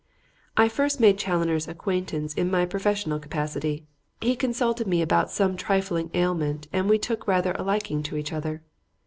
[0.57, 3.85] I first made Challoner's acquaintance in my professional capacity.
[4.19, 8.33] He consulted me about some trifling ailment and we took rather a liking to each
[8.33, 8.63] other.